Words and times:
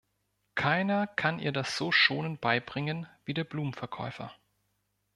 Keiner 0.55 1.05
kann 1.05 1.37
ihr 1.37 1.51
das 1.51 1.77
so 1.77 1.91
schonend 1.91 2.41
beibringen 2.41 3.05
wie 3.23 3.35
der 3.35 3.43
Blumenverkäufer. 3.43 4.33